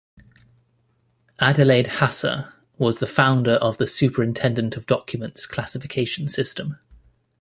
[1.37, 2.47] Adelaide Hasse
[2.79, 6.79] was the founder of the Superintendent of Documents classification system.